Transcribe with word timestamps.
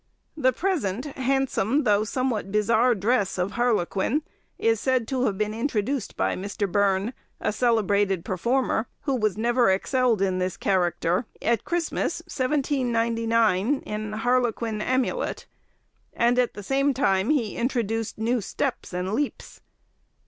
The 0.35 0.51
present 0.51 1.05
handsome 1.05 1.83
though 1.83 2.03
somewhat 2.03 2.51
bizarre 2.51 2.95
dress 2.95 3.37
of 3.37 3.51
harlequin, 3.51 4.23
is 4.57 4.79
said 4.79 5.07
to 5.09 5.25
have 5.25 5.37
been 5.37 5.53
introduced 5.53 6.17
by 6.17 6.35
Mr. 6.35 6.67
Byrne, 6.67 7.13
a 7.39 7.53
celebrated 7.53 8.25
performer, 8.25 8.87
who 9.01 9.13
was 9.15 9.37
never 9.37 9.69
excelled 9.69 10.19
in 10.19 10.39
this 10.39 10.57
character, 10.57 11.27
at 11.39 11.65
Christmas, 11.65 12.21
1799, 12.21 13.81
in 13.81 14.13
'Harlequin 14.13 14.81
Amulet,' 14.81 15.45
and 16.13 16.39
at 16.39 16.55
the 16.55 16.63
same 16.63 16.95
time 16.95 17.29
he 17.29 17.55
introduced 17.55 18.17
new 18.17 18.41
steps 18.41 18.93
and 18.93 19.13
leaps. 19.13 19.61